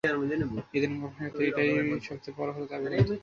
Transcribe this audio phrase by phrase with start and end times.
[0.03, 1.69] এ ধরনের গবষণার ক্ষেত্রে এটাই
[2.07, 3.17] সবচেয়ে বড় বলে দাবি করেন তিনি।